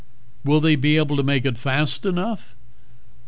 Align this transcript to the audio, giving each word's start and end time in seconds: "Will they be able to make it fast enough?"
"Will 0.43 0.59
they 0.59 0.75
be 0.75 0.97
able 0.97 1.15
to 1.15 1.21
make 1.21 1.45
it 1.45 1.59
fast 1.59 2.07
enough?" 2.07 2.55